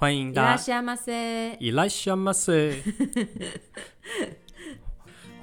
[0.00, 0.77] 欢迎大家。
[1.59, 2.81] いらっしゃいませ。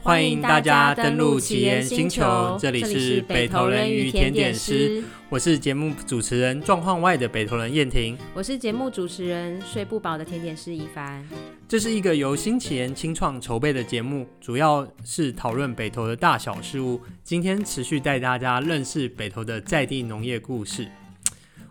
[0.02, 5.04] 欢迎大家登录奇岩星球，这里是北投人与甜点师。
[5.28, 11.22] 我是节目主持人状况外的北投人燕婷，我是节目主持人睡不饱的甜点师一凡。
[11.68, 17.00] 这是一个由新奇岩青创筹备的节目，主要是讨论北投的大小事务。
[17.22, 20.88] 今天持续带大家认识北投的在地农业故事。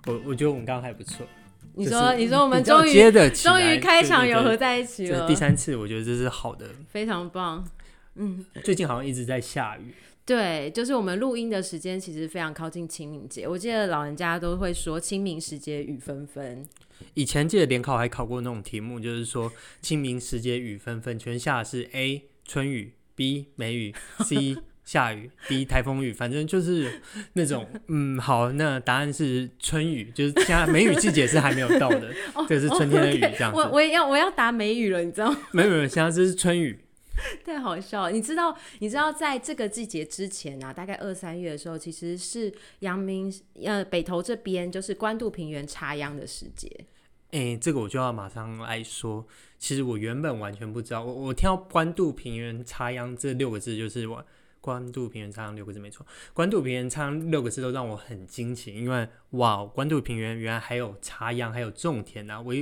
[0.06, 1.26] 我我觉得我们刚刚还不错。
[1.78, 7.64] 你说，你说我们终于终于开场有合在一起了，第三次，我觉得这是好的，非常棒。
[8.16, 9.94] 嗯，最近好像一直在下雨。
[10.26, 13.48] 对，就是我们录音的时间其实非常靠近清明节。
[13.48, 16.66] 我记得老人家都会说清明时节雨纷纷。
[17.14, 19.52] 以前记得联考还考过那种题目，就是说
[19.82, 23.94] 清明时节雨纷纷，全下的是 A 春雨，B 梅雨
[24.26, 24.58] ，C
[24.88, 27.02] 下雨第一台风雨，反正就是
[27.34, 32.14] 那种 嗯，好，那答案是春雨，就是现在梅雨季节是还没有到的，
[32.48, 33.60] 这、 哦、是春天的雨，这样子。
[33.60, 35.38] 我我也要我要答梅雨了，你知道吗？
[35.52, 36.80] 没有没有，现在这是春雨。
[37.44, 38.12] 太好笑了！
[38.12, 43.34] 你知道，你知道，在这个季节之前啊，大概二三月的时候，其实是阳明
[43.66, 46.70] 呃北投这边就是关渡平原插秧的时节。
[47.32, 49.26] 哎、欸，这个我就要马上来说。
[49.58, 54.24] 其实我原本完全不知道，我我听到关渡平原插秧这六个字，就是我
[54.68, 56.06] 关渡平原唱六个字没错。
[56.34, 62.42] 关渡平原唱六个字都让我很惊奇，因为哇，关渡平原原来还有插秧，还有种田啊！
[62.42, 62.54] 我。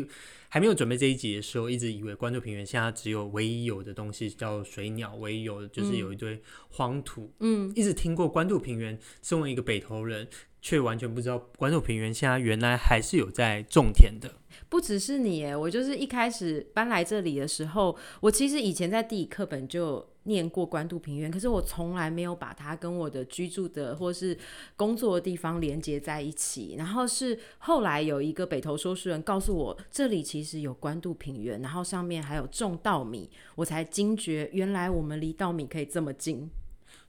[0.48, 7.34] 还没有准备这一集的时候，一直以为关渡平原现在只有唯一有的东西叫水鸟，唯一有的就是有一堆荒土。
[7.40, 10.26] 嗯，一直听过关渡平原，身为一个北投人，
[10.66, 14.28] 却完全不知道关渡平原现在原来还是有在种田的。
[14.68, 24.36] 不只是你耶，我就是一开始搬来这里的时候，我其实以前在地理课本就念过关渡平原，可是我从来没有把它跟我的居住的或是
[24.76, 26.74] 工作的地方连接在一起。
[26.80, 36.50] 然后是后来有一个北投说书人告诉我，这里其实有关渡平原，然后上面还有种稻米，我才惊觉原来我们离稻米可以这么近。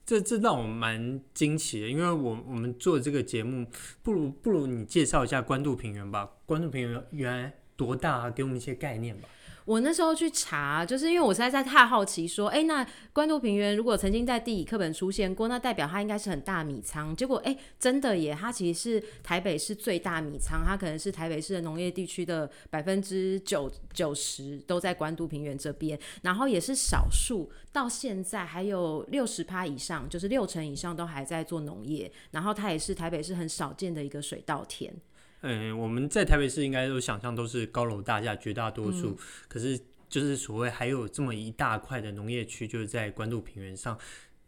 [0.06, 3.67] 这这让我蛮惊奇的，因为我我们做这个节目，
[4.05, 6.30] 不如不如你介绍一下关渡平原吧。
[6.46, 8.31] 关渡平原原多大啊？
[8.31, 9.29] 给我们一些概念吧。
[9.64, 17.17] 我那时候去查，就是因为我实在在太好奇，说，哎，那关渡平原如果曾经在地理课本出现过，那代表它应该是很大米仓。
[17.17, 34.95] 结果，哎，真的耶，它其实是台北市最大米仓，它可能是台北市的农业地区的百分之九九十都在关渡平原这边，然后也是少数到现在还有六十趴以上，就是六成以上都还在做农业，然后它也是台北市很少见的一个水稻田。
[35.42, 39.11] 嗯，我们在台北市应该都想象都是高楼大厦，绝大多数。
[39.11, 39.17] 嗯、
[39.48, 43.98] 可是就是所谓还有这么一大块的农业区，就是在关渡平原上。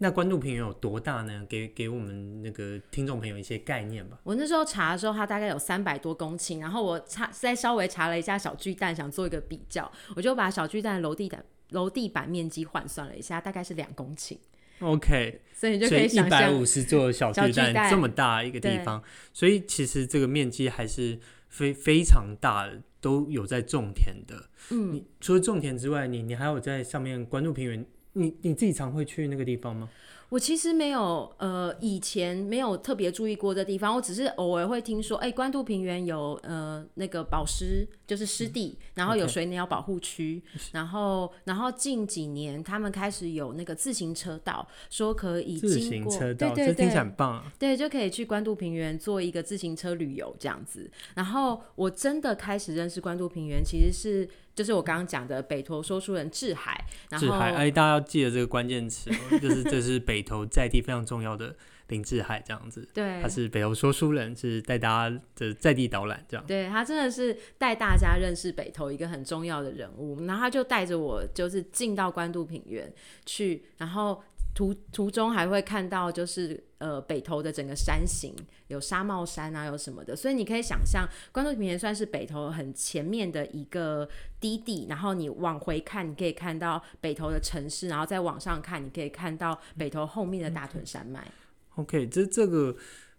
[0.01, 1.45] 那关渡平原有多大呢？
[1.49, 4.17] 给给我们那个听众朋友一些概念吧。
[4.23, 6.61] 我那时候查的时候，它大概有三百多公顷。
[6.61, 14.39] 然后我查再稍微查了一下小巨蛋，想做一个比较，我就把小巨蛋楼地板楼地板面积换算了一下，大概是两公顷。
[14.81, 19.03] OK，所以你就可以想象一百五十座小巨蛋这么大一个地方，
[19.33, 21.19] 所以其实这个面积还是
[21.49, 24.49] 非非常大的，都有在种田的。
[24.71, 29.89] 嗯，你除了种田之外，你你还有在上面关注平原，你你自己常会去那个地方吗？
[30.31, 50.91] 我其实没有，呃，以前没有特别注意过这地方，我只是偶尔会听说，哎、欸，关渡平原有呃那个保湿，就是湿地，嗯、然后有水鸟保护区.然后然后近几年他们开始有那个自行车道，说可以经过，自行车道，对对对，这听起来很棒啊，对，就可以去关渡平原做一个自行车旅游这样子。
[51.15, 54.29] 然后我真的开始认识关渡平原，其实是。
[54.59, 59.09] 就是我刚刚讲的北投说书人志海，然后志海，哎，大家要记得这个关键词，
[59.41, 61.55] 就是这是北投在地非常重要的
[61.89, 62.89] 林志海这样子。
[62.95, 66.47] 对，他是北投说书人，是带大家的在地导览这样。
[66.47, 72.93] 对，他真的是带大家认识北投一个很重要的人物，然后他就带着我，就是进到关渡平原
[73.25, 74.23] 去，然后。
[74.55, 78.35] 途途中还会看到，就是呃北投的整个山形，
[78.69, 84.09] 有沙帽山啊，有什么的，所以你可以想象，关渡平原算是北投很前面的一个
[84.41, 91.27] 低地，然后你往回看，你可以看到北投的城市，然后再往上看，你可以看到北投后面的大屯山脉。
[91.75, 92.77] OK，这这个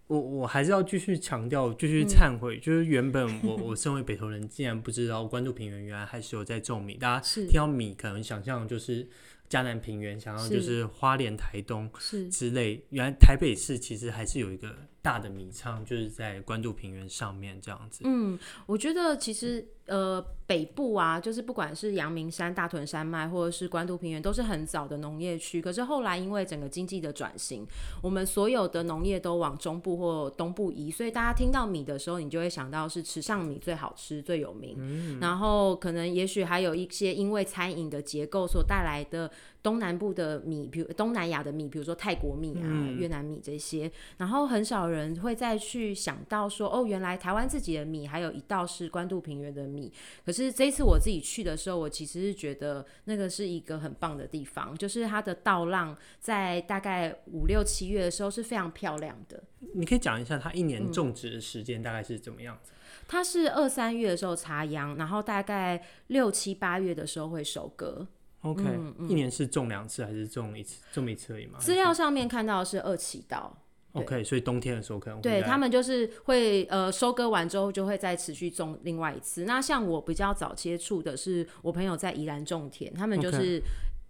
[0.08, 9.08] 我我还是要继续强调，继续忏悔，嗯，就是原本我我身为北投人，竟然不知道关渡平原原来还是有在种米，大家听到米可能想象就是。
[9.50, 11.90] 嘉南平原，想要就是花莲、台东
[12.32, 12.86] 之类。
[12.90, 18.04] 原来台北市其实还是有一个大的米仓，就是在关渡平原上面这样子。
[18.06, 19.68] 嗯，我觉得其实。
[19.90, 25.60] 呃，北部啊，就是不管是阳明山、大屯山脉，或者是关渡平原，都是很早的农业区。
[25.60, 27.66] 可是后来因为整个经济的转型，
[28.04, 34.76] 我们所有的农业都往中部或东部移，所以大家听到米的时候，你就会想到是池上米最好吃、最有名。
[34.78, 35.20] 嗯。
[35.20, 39.32] 然后可能也许还有一些因为餐饮的结构所带来的。
[39.62, 49.92] 东南部的米，比如东南亚的米，比如说泰国米啊、嗯、越南米这些，然后很少人会再去想到说，哦，原来台湾自己的米还有一道是关渡平原的米。
[50.26, 59.44] 可是这一次我自己去的时候，我其实是觉得那个是一个很棒的地方，就是它的稻浪在大概五六七月的时候是非常漂亮的。
[59.74, 62.72] 你可以讲一下它一年种植的时间大概是怎么样子？
[62.72, 62.76] 嗯、
[63.10, 68.08] 它是二三月的时候插秧，然后大概六七八月的时候会收割。
[68.42, 70.82] OK，、嗯嗯、一年是种两次还是种一次？
[70.94, 71.60] 种一次而已吗？
[71.60, 73.56] 资料上面看到是二期稻。
[73.94, 79.46] OK，所以冬天的时候可能会对他们就是会呃收割完之后就会再持续种另外一次。
[79.46, 83.60] 那像我比较早接触的是我朋友在宜兰种田，他们就是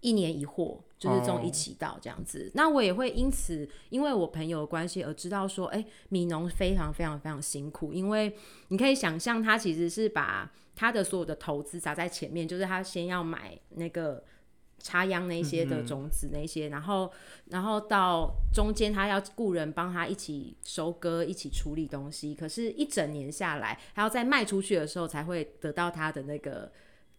[0.01, 2.51] 一年一货，就是种一起到这样子。
[2.53, 8.35] 那我也会因此因为我朋友的关系而知道说，哎、欸，米农非常非常非常辛苦，因为
[8.69, 10.51] 你可以想象他其实是把。
[10.75, 14.23] 他的所有的投资砸在前面，就是他先要买那个
[14.77, 17.11] 插秧那些的种子那些，嗯、然后
[17.47, 22.33] 然后到中间他要雇人帮他一起收割，一起处理东西。
[22.33, 26.71] 可是，一整年下来，还要再卖出去的时候，才会得到他的那个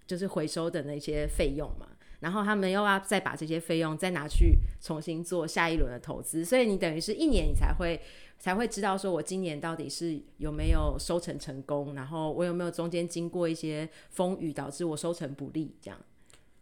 [0.07, 1.87] 就是回收的那些费用嘛。
[2.21, 8.01] 然后他们又要再把这些费用再拿去重新做下一轮的投资，所以你等于是一年你才会。
[8.43, 16.01] 才会知道说，我今年到底是有没有收成成功，然后我有没有中间经过一些风雨，导致我收成不利这样。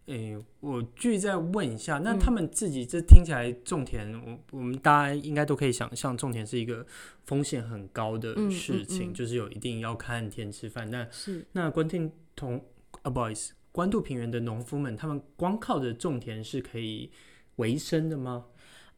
[0.06, 6.84] 诶、欸，我继续再问一下，那他们自己这听起来种田，我、嗯、我们大家应该都可以想象，种田是一个
[7.26, 10.90] 风险很高的事情，嗯嗯嗯、就是有一定要看天吃饭。
[10.90, 12.60] 那是那关听同
[13.02, 17.10] 啊，不好意思，关渡平原的农夫们，他们光靠着种田是可以
[17.56, 18.46] 维生的吗？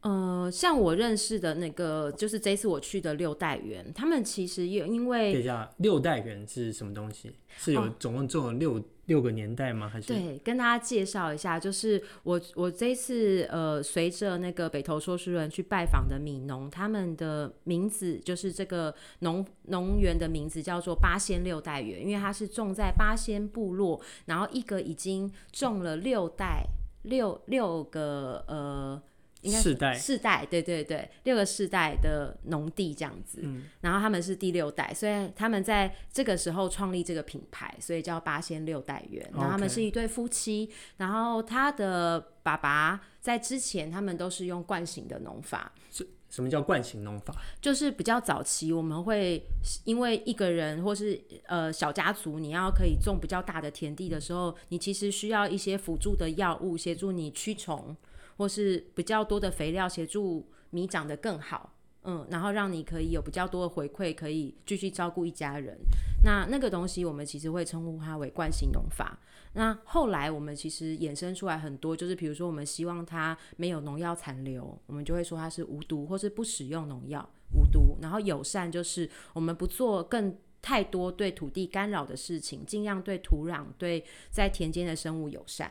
[0.02, 7.30] 呃，像我认识的那个，就是这次我去的六代园，他们其实也因为等一下，六代园是什么东西？
[7.58, 9.88] 是有总共种了六、哦、六个年代吗？
[9.88, 26.64] 还是对，跟大家介绍一下，就是我我这次呃，随着那个北投说书人去拜访的米农，他们的名字就是这个农农园的名字叫做八仙六代园，因为它是种在八仙部落，然后一个已经种了六代
[27.02, 29.02] 六六个呃。
[29.42, 39.26] 应该是四代，四代，对对对，六个世代的农地这样子，嗯，然后他们是第六代，所以他们在这个时候创立这个品牌，所以叫八仙六代园。
[39.32, 45.72] 然后他们是一对夫妻，然后他的爸爸在之前他们都是用惯行的农法。
[45.90, 47.34] 是什么叫惯性农法？
[47.60, 49.42] 就是比较早期我们会
[49.84, 57.96] 因为一个人或是呃小家族，你要可以种比较大的田地的时候，你其实需要一些辅助的药物协助你驱虫。
[58.40, 65.78] 或是比较多的肥料协助米长得更好，嗯，然后让你可以有比较多的回馈，可以继续照顾一家人。
[66.24, 69.18] 那那个东西我们其实会称呼它为惯性农法。
[69.52, 77.20] 那后来我们其实衍生出来很多，就是比如说我们希望它没有农药残留，我们就会说它是无毒，或是不使用农药
[77.52, 77.98] 无毒。
[78.00, 85.70] 然后友善就是我们不做更太多对土地干扰的事情，尽量对土壤、对在田间的生物友善。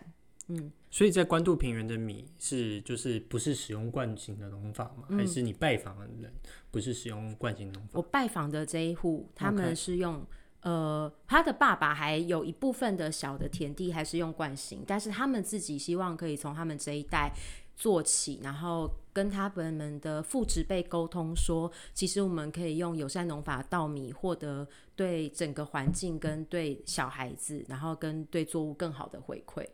[0.50, 5.06] 嗯，所以在关渡平原的米是就是不是使用惯性的农法吗？
[5.10, 6.32] 嗯、还是你拜访的人
[6.70, 7.90] 不是使用惯行农法？
[7.94, 10.26] 我拜访的这一户，他们是用.
[10.62, 17.32] 呃，他的爸爸还有一部分的小的田地还是用惯性，但是他们自己希望可以从他们这一代
[17.78, 29.66] 做起，然后跟他们的父职辈沟通说，其实我们可以用友善农法稻米，获得对整个环境跟对小孩子，然后跟对作物更好的回馈。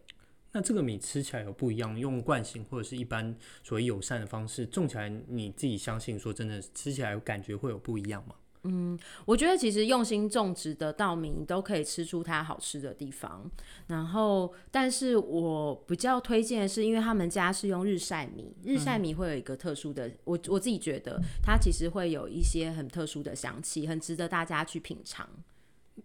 [0.55, 8.35] 那这个米吃起来有不一样，用惯性或者是一般所谓友善的方式种起来，你自己相信说真的吃起来感觉会有不一样吗？
[8.63, 13.51] 嗯，我觉得其实用心种植的稻米都可以吃出它好吃的地方。
[13.87, 25.29] 然后，但是我比较推荐的是，因为他们家是用日晒米，日晒米会有一个特殊的，嗯、我我自己觉得它其实会有一些很特殊的香气，很值得大家去品尝。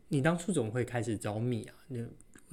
[0.08, 1.74] 你当初怎么会开始找米啊？
[1.88, 1.94] 不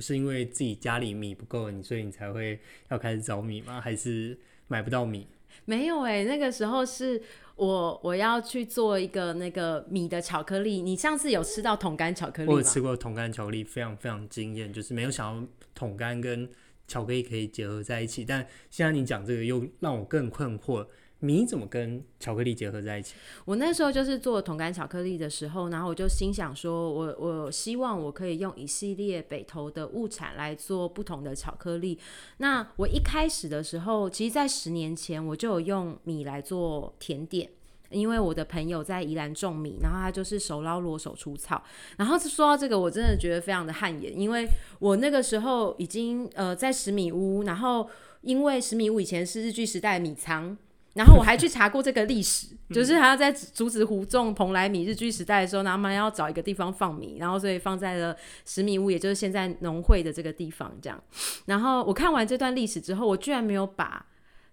[0.01, 3.81] 是因为自己家里米不够，你所以你才会要开始找米吗？
[3.81, 4.37] 还是
[4.67, 5.27] 买不到米？
[5.65, 7.21] 没有哎、欸，那个时候是
[7.55, 10.81] 我我要去做一个那个米的巧克力。
[10.81, 12.53] 你上次有吃到桶干巧克力吗？
[12.53, 14.71] 我有吃过桶干巧克力，非常非常惊艳。
[14.71, 16.47] 就是没有想到桶干跟
[16.87, 18.23] 巧克力可以结合在一起。
[18.23, 20.85] 但现在你讲这个又让我更困惑。
[21.19, 23.15] 米怎么跟巧克力结合在一起？
[23.45, 31.97] 我那时候就是做桶干巧克力的时候，然后我就心想说我，我希望我可以用一系列北投的物产来做不同的巧克力。
[32.37, 37.49] 那我一开始的时候，其实，在十年前我就有用米来做甜点，
[37.89, 41.63] 因为我的朋友在宜兰种米，然后他就是手捞罗手出草。
[41.97, 44.47] 然后说到这个，我真的觉得非常的汗颜，因为
[44.77, 47.89] 我那个时候已经呃在十米屋，然后
[48.21, 50.55] 因为十米屋以前是日据时代米仓。
[50.97, 60.99] 然后我还去查过这个历史，就是还要在竹子湖种蓬莱米，日据时代的时候，他们要找一个地方放米，然后所以放在了十米屋，也就是现在农会的这个地方这样。
[61.45, 64.03] 然后我看完这段历史之后，我居然没有把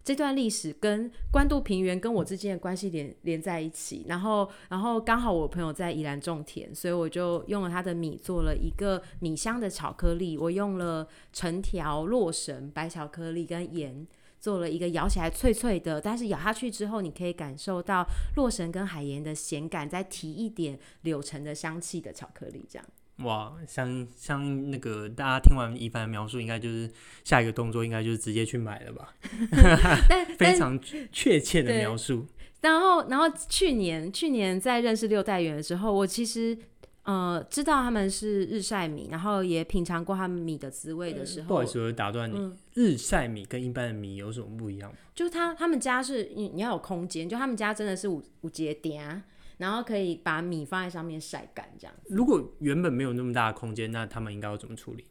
[0.04, 4.04] 这段历史跟关渡平原跟我之间的关系连连在一起。
[4.06, 10.36] 然后，然后刚好我朋友在宜兰种田，所以我就用了他的米做了一个米香的巧克力。
[10.36, 14.06] 我用了橙条、洛神、白巧克力跟盐。
[14.44, 22.86] 做了一个咬起来脆脆的，但是咬下去之后，你可以感受到洛神跟海盐的咸感，再提一点柳橙的香气的巧克力，这样。
[23.24, 26.90] 哇，像像那个大家听完一凡的描述，应该就是
[27.24, 29.14] 下一个动作，应该就是直接去买了吧？
[30.10, 30.78] 但非常
[31.10, 32.26] 确切的描述。
[32.60, 36.58] 然后，然后去年去年在认识六代园的时候，我其实。
[37.04, 42.34] 呃，知道他们是日晒米，然后也品尝过他们米的滋味的时候，不好意思，我打断你。
[42.34, 44.92] 嗯、日晒米跟一般的米有什么不一样？
[45.14, 49.22] 就他他们家是你你要有空间，就他们家真的是五五节点，
[49.58, 52.14] 然后可以把米放在上面晒干这样子。
[52.14, 55.04] 如果原本没有那么大的空间，那他们应该要怎么处理？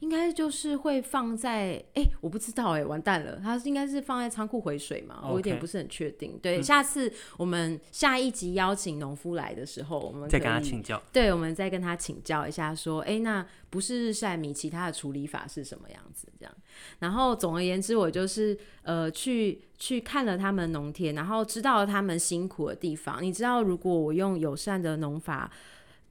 [0.00, 6.38] 应该就是会放在哎、欸，我不知道哎、欸，完蛋了，它应该是放在仓库回水嘛.我有点不是很确定。
[6.40, 11.02] 对、嗯，下次我们下一集邀请农夫来的时候，我们再跟他请教。
[11.12, 16.28] 对，我们再跟他请教一下，说，哎、欸，那不是日晒米，其他的处理法是什么样子？
[16.38, 16.54] 这样。
[17.00, 23.20] 然后总而言之，我就是呃去去看了他们农田，然后知道了他们辛苦的地方。
[23.20, 25.50] 你知道，如果我用友善的农法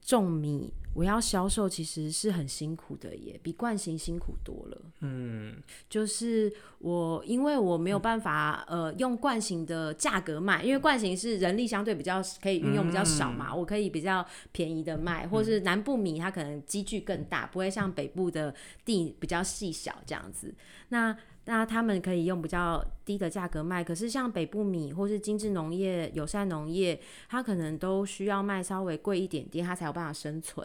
[0.02, 4.82] 种米，我要销售其实是很辛苦的耶，比惯行辛苦多了。
[4.98, 18.52] 嗯，就是我因为我没有办法、嗯、呃用惯行的价格卖，因为惯行是人力相对比较可以运用比较少嘛、嗯，我可以比较便宜的卖，或是南部米它可能积聚更大，不会像北部的
[18.84, 20.52] 地比较细小这样子。
[20.88, 21.16] 那
[21.50, 30.62] 那他们可以用比较低的价格卖，可是像北部米或是精致农业、友善农业，它可能都需要卖稍微贵一点点，它才有办法生存。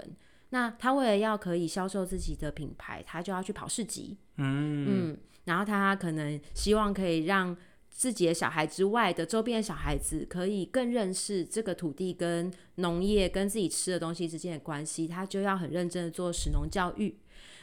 [0.50, 7.56] 那他为了要可以销售自己的品牌，他就要去跑市集，嗯嗯，然后他可能希望可以让
[7.90, 17.16] 自己的小孩之外的周边的小孩子可以更认识这个土地跟农业跟自己吃的东西之间的关系，他就要很认真的做食农教育。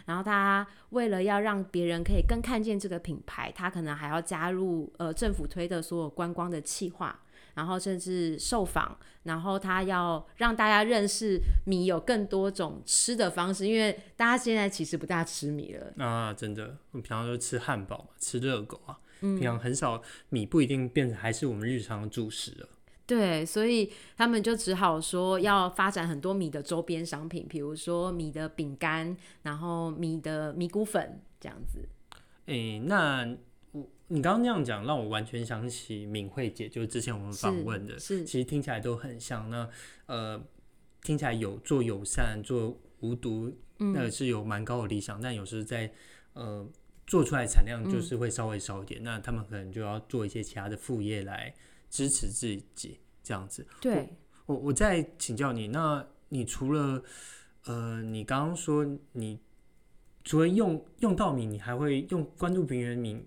[0.07, 7.21] 然后他为了要让别人可以更看见这个品牌，他可能还要加入呃政府推的所有观光的企划，
[7.54, 22.69] 然后甚至受访，然后他要让大家认识米有更多种吃的方式，因为大家现在其实不大吃米了啊，真的，我们平常都吃汉堡嘛，吃热狗啊，嗯，平常很少米不一定变成还是我们日常的主食了。
[23.10, 31.88] 对，所以他们就只好说要发展很多米的周边商品，比如说米的饼干，然后米的米谷粉这样子。
[32.46, 33.36] 诶、欸，那
[33.72, 39.50] 我你刚刚那样讲，让我完全想起敏慧姐，就是之前我们访问的，是，是其实听起来都很像。
[39.50, 39.68] 那
[40.06, 40.40] 呃，
[41.02, 45.90] 听起来有做友善、做无毒，那是有蛮高的理想，嗯、但有时在
[46.34, 46.64] 呃
[47.08, 51.52] 做出来产量就是会稍微少一点，嗯，那他们可能就要做一些其他的副业来。
[51.90, 54.09] 支持自己这样子，对，
[54.47, 57.02] 我我再请教你，那你除了
[57.64, 59.38] 呃，你刚刚说你
[60.25, 63.20] 除了用用稻米，你还会用关注平原米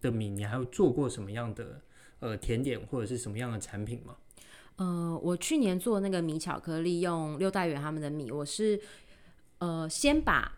[0.00, 1.80] 的米，你还会做过什么样的
[2.20, 4.16] 呃甜点或者是什么样的产品吗？
[4.76, 8.80] 呃，我去年做那个米巧克力，用六代园他们的米，我是
[9.58, 10.56] 呃先把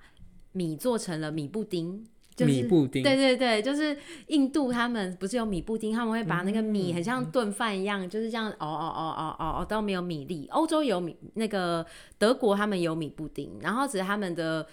[0.52, 2.06] 米做成了米布丁。
[2.38, 10.46] 就是、米布丁，对对对，就是印度他们不是有米布丁，他们会把那个米很像炖饭一样、嗯，就是这样熬熬熬熬熬熬到没有米粒。
[10.52, 11.84] 欧洲有米，那个
[12.16, 14.64] 德国他们有米布丁，然后只是他们的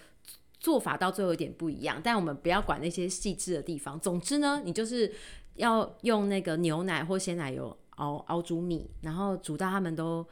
[0.59, 1.99] 做法到最后有点不一样。
[2.03, 3.99] 但我们不要管那些细致的地方。
[3.99, 5.11] 总之呢，你就是
[5.55, 10.23] 要用那个牛奶或鲜奶油熬熬煮米，然后煮到他们都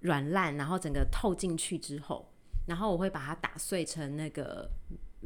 [0.00, 2.28] 软烂，然后整个透进去之后，
[2.66, 4.68] 然后我会把它打碎成那个。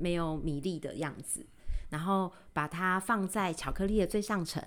[0.00, 1.44] 没有米粒的样子，
[1.90, 4.62] 然后把它放在巧克力的最上层，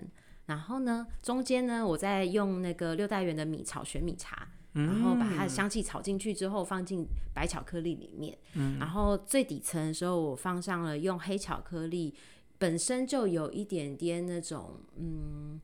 [0.45, 8.37] 然后呢，中间呢，我再用那个六代园的米炒玄米茶，然后把它的香气炒进去之后，放进白巧克力里面，
[8.79, 12.13] 然后最底层的时候，我放上了用黑巧克力
[12.57, 15.59] 本身就有一点点那种嗯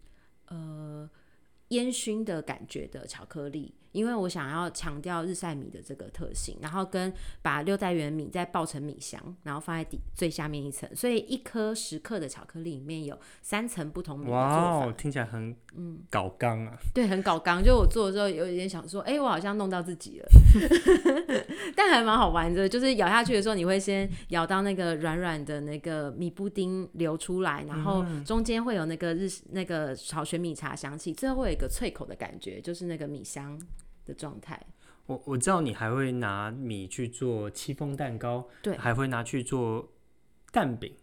[0.47, 1.09] 呃
[1.69, 3.74] 烟熏的感觉的巧克力。
[3.98, 7.12] 因为我想要强调日晒米的这个特性，然后跟
[7.42, 14.86] 把六代园米再爆成米香，然后放在底最下面一层，所以一颗十克的巧克力里面有三层不同米的做法。
[14.86, 16.77] 哇，听起来很嗯搞刚啊。
[16.94, 17.63] 对，很搞刚。
[17.63, 20.27] 就我做的时候有一点想说，哎，我好像弄到自己了，
[21.75, 22.70] 但还蛮好玩的。
[22.70, 33.60] 就是咬下去的时候，你会先咬到那个软软的那个米布丁流出来，然后中间会有那个日那个炒玄米茶香气，最后会有一个脆口的感觉，就是那个米香。
[34.08, 34.60] 的状态，
[35.06, 39.92] 我我知道你还会拿米去做戚风蛋糕，对，还会拿去做
[40.52, 40.94] 蛋饼，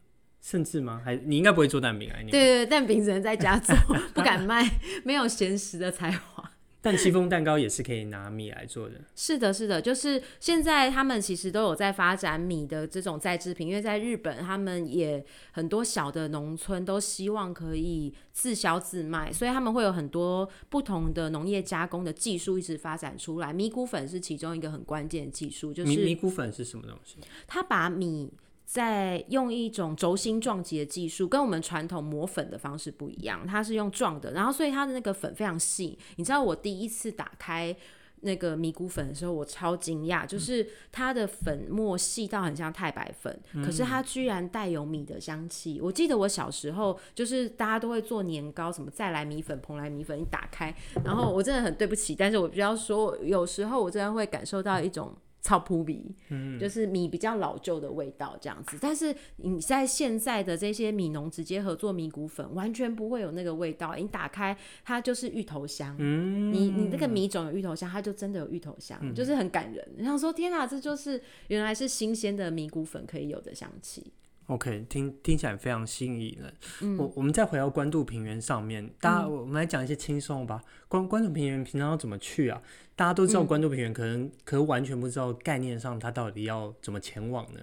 [0.40, 1.00] 甚至吗？
[1.04, 2.16] 还你应该不会做蛋饼啊？
[2.22, 3.76] 对对对，蛋饼只能在家做，
[4.14, 6.50] 不敢卖， 没有闲时的才华。
[6.84, 9.00] 但戚风蛋糕也是可以拿米来做的。
[9.16, 23.50] 是的，是的，就是现在他们其实都有在发展米的这种再制品，因为在日本，他们也很多小的农村都希望可以自销自卖，所以他们会有很多不同的农业加工的技术一直发展出来。
[23.50, 27.16] 米谷粉是其中一个很关键的技术，就是米谷粉是什么东西？
[27.46, 28.30] 他把米。
[28.64, 35.98] 在用一种轴心撞击的技术，跟我们传统磨粉的方式不一样，它是用撞的，然后所以它的那个粉非常细。
[36.16, 37.76] 你知道我第一次打开
[38.22, 45.78] 那个米谷粉的时候，我超惊讶，就是它的粉末细到很像太白粉，嗯、可是它居然带有米的香气。
[45.80, 55.14] 我记得我小时候就是大家都会做年糕，什么再来米粉、蓬莱米粉，一打开，然后我真的很对不起，但是我比较说，有时候我真的会感受到一种。
[55.44, 58.78] 超扑鼻，嗯，就是米比较老旧的味道这样子。
[58.80, 63.94] 但是你在现在的这些米农直接合作米谷粉，完全不会有那个味道。
[63.94, 69.86] 你打开它就是芋头香，嗯，你你那个米种有芋头香，它就真的有芋头香，嗯、就是很感人。
[69.98, 74.02] 你想说天哪，这就是原来是新鲜的米谷粉可以有的香气。
[74.46, 76.54] OK，听听起来非常吸引人。
[76.82, 80.62] 嗯、我我们再回到关渡平原上面，大家、嗯、我们来讲一些轻松吧。
[80.86, 82.60] 关关渡平原平常要怎么去啊？
[82.94, 87.60] 大家都知道关渡平原，可能、嗯、可能完全不知道概念上它到底要怎么前往呢？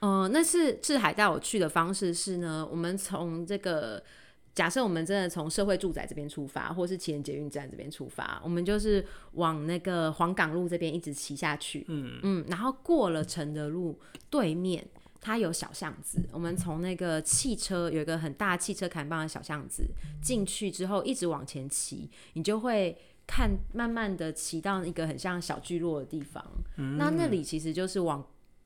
[0.00, 4.02] 嗯、呃，那是志海带我去的方式是呢，我们从这个
[4.54, 11.84] 假设我们真的从社会住宅这边出发，或是旗人捷运站这边出发，我们就是往那个黄港路这边一直骑下去。
[11.88, 14.00] 嗯嗯，然后过了承德路
[14.30, 14.88] 对面。
[15.24, 19.82] 它有小巷子，我们从那个汽车有一个很大汽车砍棒的小巷子
[20.20, 22.94] 进去之后，一直往前骑，你就会
[23.26, 26.44] 看慢慢的骑到一个很像小聚落的地方。
[26.76, 28.22] 嗯、那那里其实就是往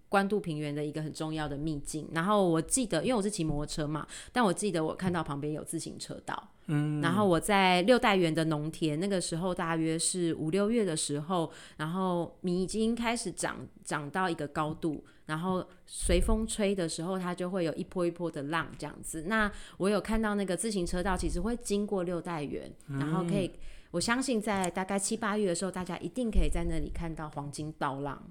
[0.08, 2.08] 关渡平原的一个很重要的秘境。
[2.12, 6.50] 然后我记得，因为我是骑摩托车嘛，但我记得我看到旁边有自行车道。
[6.70, 15.04] 嗯，然后我在六代园的农田，那个时候大约是五六月的时候，然后米已经开始长长到一个高度。
[15.26, 19.24] 然后随风吹的时候，它就会有一波一波的浪这样子。
[19.26, 23.50] 那我有看到那个自行车道，其实会经过六代园，嗯、然后可以，
[23.90, 28.22] 我相信在大概七八月的时候，大家一定可以在那里看到黄金稻浪。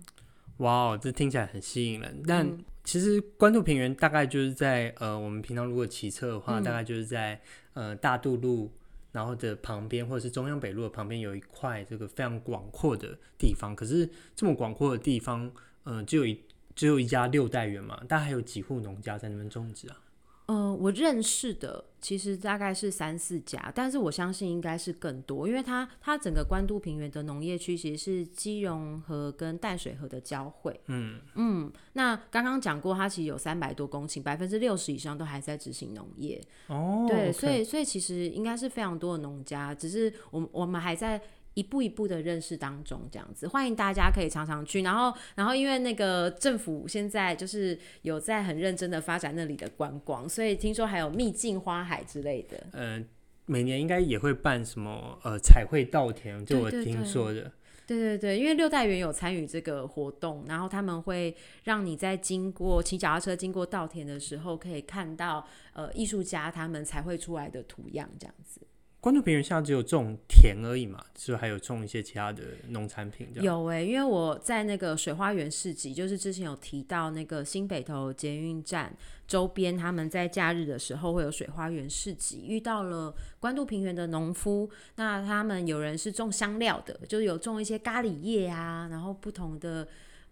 [0.57, 2.21] 哇哦，这听起来很吸引人。
[2.25, 7.39] 但其实关渡平原大概就是在呃，我们平常如果骑车的话，嗯、大概就是在
[7.73, 8.71] 呃大渡路
[9.11, 13.75] 然后的旁边，或者是中央北路的旁边有一块这个非常广阔的地方。
[13.75, 15.51] 可是这么广阔的地方，
[15.83, 16.41] 呃，只有一。
[16.77, 19.97] 只有一家六代园嘛，但还有几户农家在那边种植啊？
[20.47, 30.79] 呃，我认识的其实大概是三四家，但是我相信应该是更多，因为它它整个关渡平原的农业区其实是基隆河跟淡水河的交汇。
[30.85, 36.41] 嗯嗯，那刚刚讲过，它其实有三百多公顷，百分之六十以上都还在执行农业。
[36.67, 41.21] 哦，对所以所以其实应该是非常多的农家，只是我我们还在。
[41.57, 44.83] 一步一步的认识当中，这样子欢迎大家可以常常去。
[44.83, 52.63] 然后，然后因为那个政府现在就是有在很认真的发展那里的观光，所以听说还有秘境花海之类的。
[52.73, 53.03] 呃，
[53.47, 57.51] 每年应该也会办什么呃彩绘稻田，就我听说的。
[57.87, 68.61] 对对对，因为六代园有参与这个活动，然后他们会让你在经过骑脚踏车经过稻田的时候，可以看到呃艺术家他们彩绘出来的图样，这样子。
[68.99, 73.29] 关渡平原现在只有种田而已嘛，是不是还有种一些其他的农产品？
[73.35, 78.91] 有哎、欸，因为我在那个水花园市集，就是之前有提到那个新北投捷运站
[79.27, 89.87] 周边，他们在假日的时候会有水花园市集，遇到了关渡平原的农夫，那他们有人是种香料的，就是有种一些咖喱叶啊，然后不同的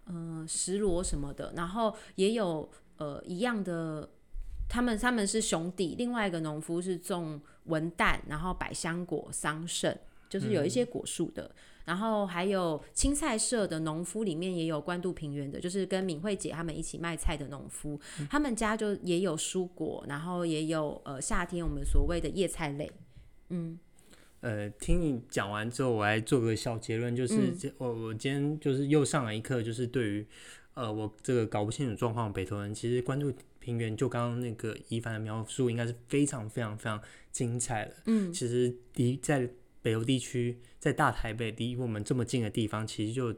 [0.07, 4.09] 嗯、呃、蒔萝什么的，然后也有呃一样的。
[4.67, 9.95] 他们他们是兄弟，另外一个农夫是种文旦，然后百香果、桑葚，
[10.29, 11.43] 就是有一些果树的。
[11.43, 22.91] 嗯、然后还有青菜社的农夫里面也有关渡平原的，就是跟敏慧姐他们一起卖菜的农夫，嗯、他们家就也有蔬果，然后也有呃夏天我们所谓的叶菜类。
[23.49, 23.77] 嗯，
[24.41, 27.35] 呃，听你讲完之后，我来做个小结论，就是
[27.77, 30.27] 我、嗯、我今天就是又上了一课，就是对于
[30.73, 33.31] 呃我这个搞不清楚状况的北投人，其实关渡
[33.65, 37.01] 平原就刚刚那个一凡的描述，应该是非常非常非常
[37.31, 37.95] 精彩的。
[38.05, 39.49] 嗯，其实离在。
[39.85, 43.31] 北欧地区在大台北离我们这么近的地方，其实就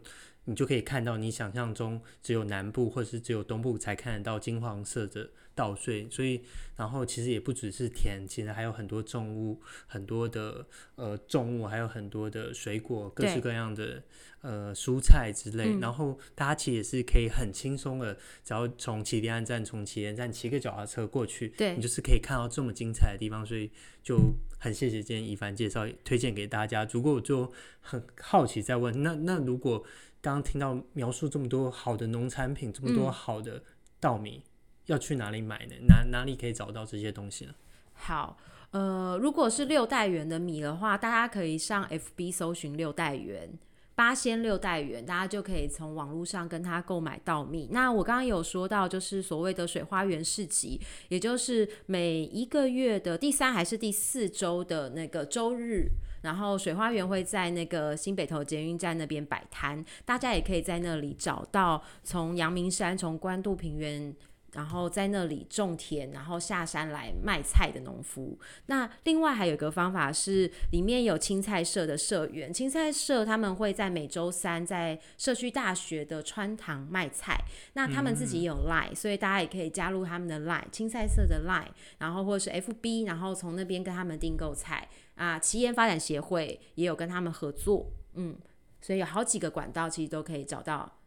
[0.45, 6.41] 你就可以看到你想象中只有南部或是只有东部才看得到金黄色的稻穗，所以
[6.77, 10.65] 然后其实也不只是田，其实还有很多重物，很多的
[10.95, 14.03] 呃重物，还有很多的水果，各式各样的
[14.41, 15.73] 呃蔬菜之类。
[15.73, 18.13] 嗯、然后大家其实也是可以很轻松的，
[18.45, 23.71] 只要从起点站从起点站骑个脚踏车过去，对你就是可以看到这么精彩的地方，所以
[24.03, 24.35] 就。
[24.59, 26.83] 很谢谢今天一凡介绍推荐给大家。
[26.91, 29.77] 如果我就很好奇再问，那那如果
[30.19, 33.61] 刚刚听到描述这么多好的农产品，这么多好的
[33.99, 34.46] 稻米，嗯、
[34.87, 35.75] 要去哪里买呢？
[35.87, 37.53] 哪哪里可以找到这些东西呢？
[37.93, 38.37] 好，
[38.71, 43.49] 呃，如果是六代园的米的话，大家可以上 FB 搜寻六代园。
[43.95, 47.67] 八仙六代园，大家就可以从网络上跟他购买稻米。
[47.71, 55.89] 那我刚刚有说到，就是所谓的水花园市集，也就是每一个月的第三还是第四周的那个周日，
[56.21, 64.15] 然后水花园会在那个新北投捷运站那边摆摊，大家也可以在那里找到从阳明山、从关渡平原。
[64.57, 68.35] 然后在那里种田，然后下山来卖菜的农夫。
[68.65, 77.39] 那另外还有一个方法是，里面有青菜社的社员，青菜社他们会在每周三在社区大学的穿堂卖菜。
[77.73, 85.37] 那他们自己有 Line，、嗯、所以大家也可以加入他们的 Line，青菜社的 Line，然后或者是 FB，然后从那边跟他们订购菜啊。
[85.37, 88.35] 企业发展协会也有跟他们合作，嗯，
[88.81, 90.97] 所以有好几个管道其实都可以找到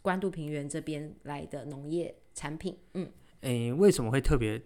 [0.00, 2.14] 关渡平原这边来的农业。
[2.34, 4.62] 产品，嗯，诶、为什么会特别？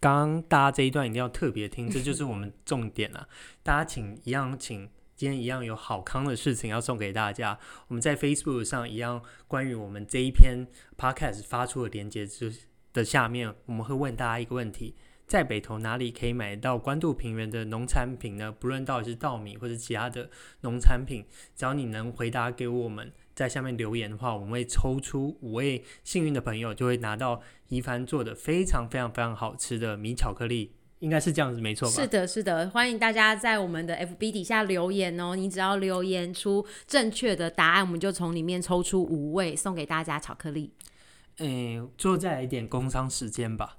[0.00, 3.26] 刚刚大家这一段一定要特别听，这就是我们重点啊！
[3.62, 7.58] 大家请一样，请今天一样有好康的事情要送给大家。
[7.88, 10.66] 我们在 Facebook 上一样，关于我们这一篇
[10.98, 12.54] Podcast 发出的连接之
[12.92, 14.94] 的下面，我们会问大家一个问题：
[15.26, 18.52] 在北投哪里可以买到关渡平原的农产品呢？
[18.52, 20.28] 不论到底是稻米或者其他的
[20.60, 21.24] 农产品，
[21.56, 23.10] 只要你能回答给我们。
[23.34, 31.94] 在下面留言的话，我们会抽出五位幸运的朋友，就会拿到一凡做的非常非常非常好吃的米巧克力，应该是这样子，没错吧？
[31.94, 35.34] 是的，是的，欢迎大家在我们的 FB 底下留言哦。
[35.34, 40.72] 你只要留言出正确的答案，我们就从里面抽出五位送给大家巧克力。
[41.38, 43.78] 嗯，最后再来一点工商时间吧。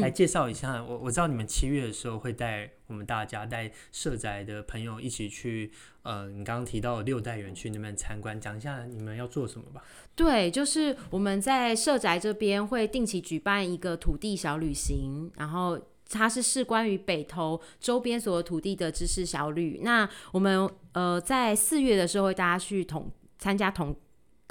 [0.00, 5.70] 来介绍一下，我我知道你们七月的时候会带我们大家带社宅的朋友一起去，
[6.02, 9.82] 呃，你刚刚提到的六代园区那边参观，讲一下你们要做什么吧。
[10.14, 15.78] 对，就是我们在社宅这边会定期举办一个土地小旅行，然后
[16.08, 19.80] 它是事关于北投周边所有土地的知识小旅。
[19.82, 23.96] 那我们呃在四月的时候会大家去同参加同。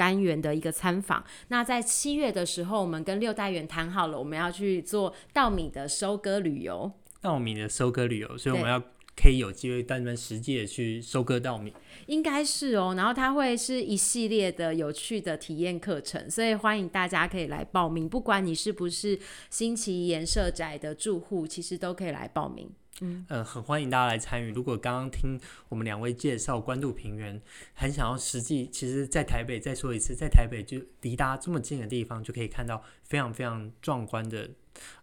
[0.02, 1.24] 单元的一个参访。
[1.50, 6.92] 那在七月的时候，我们跟六代园谈好了，我们要去做稻米的收割旅游。
[7.22, 8.82] 稻米的收割旅游，所以我们要
[9.16, 11.72] 可以有机会带你们实际的去收割稻米。
[12.08, 18.10] 应该是哦，然后它会是一系列的有趣的体验课程，所以欢迎大家可以来报名。
[18.10, 19.20] 不管你是不是
[19.52, 22.72] 新奇岩社宅的住户，其实都可以来报名。
[23.02, 24.52] 嗯，呃，很欢迎大家来参与。
[24.52, 27.42] 如果刚刚听我们两位介绍关渡平原，
[27.74, 34.50] 很想要实际，其实，在台北再说一次，在台北就离大家这么近的地方，就可以看到非常非常壮观的，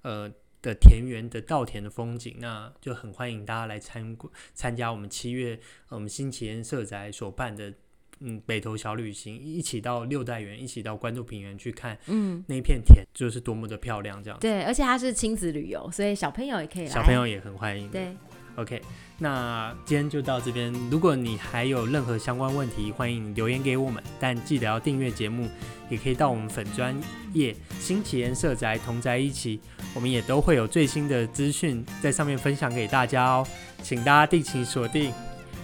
[0.02, 0.32] 呃
[0.62, 2.36] 的田园的稻田的风景。
[2.38, 4.16] 那就很欢迎大家来参
[4.54, 7.74] 参加我们七月，我们新奇岩社宅所办的。
[8.20, 14.38] 嗯，北投小旅行，一起到六代园，一起到关渡平原去看，嗯，那片田就是多么的漂亮，这样。
[14.40, 16.88] 对，而且它是亲子旅游，所以小朋友也可以来。
[16.88, 17.88] 小朋友也很欢迎。
[17.90, 18.16] 对
[18.56, 18.82] ，OK，
[19.18, 20.72] 那今天就到这边。
[20.90, 25.48] 如果你还有任何相关问题，欢迎留言给我们，但记得要订阅节目，
[25.88, 26.98] 也可以到我们粉专
[27.34, 29.60] 业新奇岩社宅同宅一起，
[29.94, 33.46] 我们也都会有最新的资讯在上面分享给大家哦，
[33.82, 35.12] 请大家定期锁定。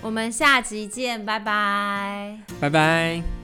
[0.05, 3.44] 我们下集见，拜拜，拜拜。